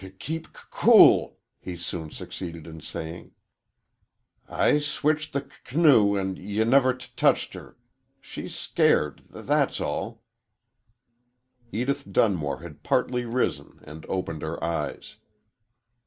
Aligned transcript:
"K 0.01 0.09
keep 0.17 0.45
c 0.47 0.63
cool," 0.71 1.37
he 1.59 1.77
soon 1.77 2.09
succeeded 2.09 2.65
in 2.65 2.81
saying. 2.81 3.33
"I 4.49 4.79
switched 4.79 5.31
the 5.31 5.47
canoe 5.63 6.17
an' 6.17 6.37
ye 6.37 6.61
n 6.61 6.71
never 6.71 6.95
t 6.95 7.09
touched 7.15 7.53
her. 7.53 7.77
She's 8.19 8.55
scairt 8.55 9.17
th 9.31 9.45
that's 9.45 9.79
all." 9.79 10.23
Edith 11.71 12.11
Dunmore 12.11 12.61
had 12.63 12.81
partly 12.81 13.25
risen 13.25 13.79
and 13.83 14.03
opened 14.09 14.41
her 14.41 14.57
eyes. 14.63 15.17